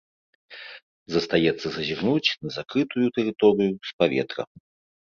Застаецца 1.17 1.67
зазірнуць 1.77 2.35
на 2.47 2.57
закрытую 2.59 3.07
тэрыторыю 3.21 3.73
з 3.93 3.99
паветра. 4.03 4.43